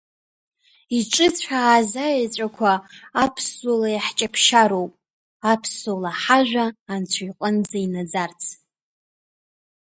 Иҿыцәааз 0.97 1.91
аеҵәақәа 2.05 2.71
аԥсуала 3.23 3.89
иаҳҷаԥшьароуп, 3.91 4.91
аԥсуала 5.51 6.11
ҳажәа 6.21 6.65
Анцәа 6.93 7.23
иҟынӡа 7.29 7.77
инаӡарц. 7.85 8.41